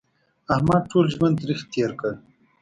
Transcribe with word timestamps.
احمد 0.53 0.81
ټول 0.91 1.05
ژوند 1.15 1.35
تریخ 1.41 1.59
تېر 1.71 1.91
کړ 1.99 2.11